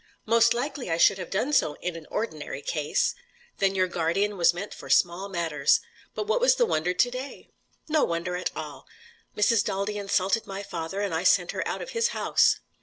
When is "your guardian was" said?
3.75-4.51